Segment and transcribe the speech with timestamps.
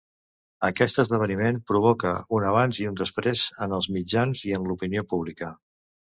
[0.67, 5.51] Aquest esdeveniment provoca un abans i un després en els mitjans i en l'opinió pública.